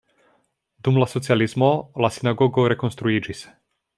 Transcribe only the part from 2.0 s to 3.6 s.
la sinagogo rekonstruiĝis.